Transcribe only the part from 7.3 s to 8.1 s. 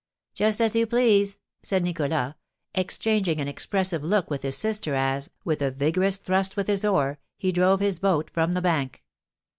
he drove his